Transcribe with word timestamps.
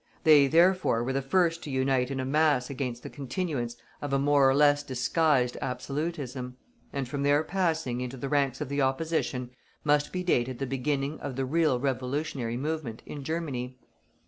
They, 0.23 0.47
therefore, 0.47 1.03
were 1.03 1.13
the 1.13 1.21
first 1.21 1.61
to 1.61 1.69
unite 1.69 2.09
in 2.09 2.19
a 2.19 2.25
mass 2.25 2.71
against 2.71 3.03
the 3.03 3.09
continuance 3.11 3.77
of 4.01 4.13
a 4.13 4.17
more 4.17 4.49
or 4.49 4.55
less 4.55 4.81
disguised 4.81 5.57
Absolutism, 5.61 6.57
and 6.91 7.07
from 7.07 7.21
their 7.21 7.43
passing 7.43 8.01
into 8.01 8.17
the 8.17 8.27
ranks 8.27 8.61
of 8.61 8.67
the 8.69 8.81
opposition 8.81 9.51
must 9.83 10.11
be 10.11 10.23
dated 10.23 10.57
the 10.57 10.65
beginning 10.65 11.19
of 11.19 11.35
the 11.35 11.45
real 11.45 11.79
revolutionary 11.79 12.57
movement 12.57 13.03
in 13.05 13.23
Germany. 13.23 13.77